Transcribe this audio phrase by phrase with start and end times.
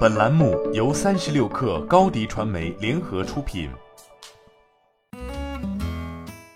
[0.00, 3.70] 本栏目由三十六氪高低传媒联合出品。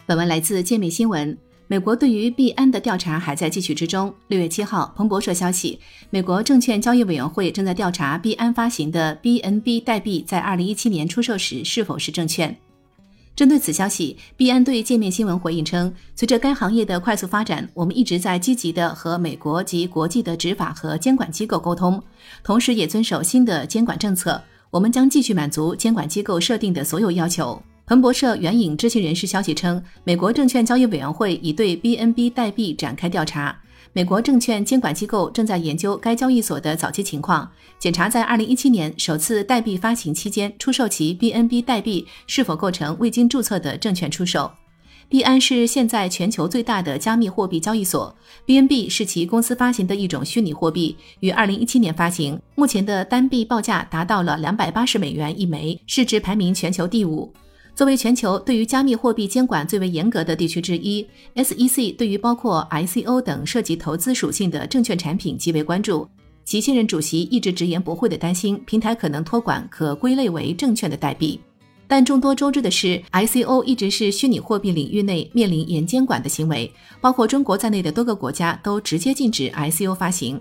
[0.05, 1.37] 本文来自界面新闻。
[1.67, 4.15] 美国对于币安的调查还在继续之中。
[4.29, 12.55] 六月七号，彭博社消息，美国证券交易委员会正在调查币安发行的 BNB 代币在二零一七年出售时是否是证券。
[13.37, 22.01] 针对此消息，币安对界面新闻回应称，随着该行业的快速发展，我们一直在积极的和美国及国际的执法和监管机构沟通，
[22.45, 24.41] 同时也遵守新的监管政策。
[24.71, 27.61] 我们将继续满足监管机构设定的所有要求。
[27.87, 33.57] 彭博社援引知情人士消息称，美国证券交易委员会已对 BNB 代币展开调查。
[33.97, 37.49] 美国证券监管机构正在研究该交易所的早期情况，
[37.79, 44.51] 检查在2017年首次代币发行期间出售其 BNB 代币是否构成未经注册的证券出售。
[45.09, 48.13] 币安是现在全球最大的加密货币交易所
[48.45, 57.33] ，BNB 是其公司发行的一种虚拟货币，于2017年发行，目前的单币报价达到了280美元一枚，市值排名全球第五。
[57.75, 66.09] 作为全球对于加密货币监管最为严格的地区之一，SEC 对于包括 ICO 等涉及投资属性的证券产品极为关注。
[66.45, 71.41] 其现任主席一直直言不讳地担心平台可能托管可归类为证券的代币。
[71.89, 80.41] 但众多周知的是，ICO 一直是虚拟货币领域内面临严监管的行为，包括中国在内的多个国家都直接禁止 ICO 发行。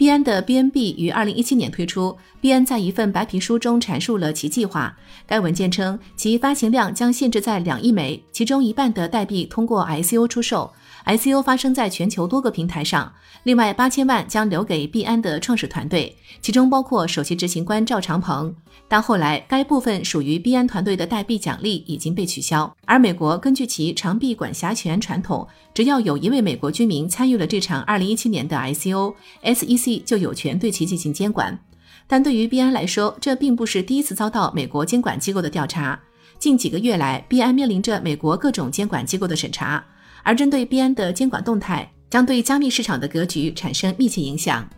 [0.00, 2.16] 币安的 BNB 于二零一七年推出。
[2.40, 4.96] 币安在一份白皮书中阐述了其计划。
[5.26, 10.72] 该文件称，其发行量将限制在两亿枚，其中一半的代币通过 ICO 出售。
[11.04, 13.12] ICO 发生在全球多个平台上，
[13.42, 18.54] 另外八千万将留给币安的创始团队，其中包括首席执行官赵长鹏。
[18.88, 22.74] 但后来该部分属于币安团队的代币奖励已经被取消。
[22.86, 31.58] 而美国根据其长臂管辖权传统，只要有一位美国居民参与了这场二零一七年的 ICO，SEC 就有权对其进行监管。
[32.06, 35.98] 但对于币安来说，这并不是第一次遭到美国监管机构的调查。
[36.38, 39.84] 近几个月来，币安面临着美国各种监管机构的审查。
[40.22, 44.68] 而针对币安的监管动态，将对加密市场的格局产生密切影响。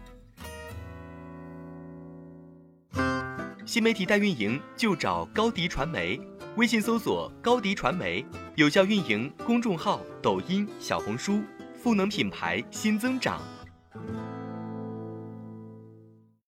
[3.64, 6.20] 新媒体代运营就找高迪传媒，
[6.56, 11.40] 微信搜索高迪传媒，有效运营公众号、抖音、小红书，
[11.82, 13.40] 赋能品牌新增长。